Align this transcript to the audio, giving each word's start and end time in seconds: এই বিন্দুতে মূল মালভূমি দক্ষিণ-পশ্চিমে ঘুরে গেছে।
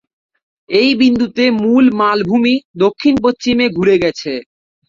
এই 0.69 0.89
বিন্দুতে 0.95 1.43
মূল 1.61 1.85
মালভূমি 1.99 2.53
দক্ষিণ-পশ্চিমে 2.77 3.65
ঘুরে 3.77 3.95
গেছে। 4.03 4.31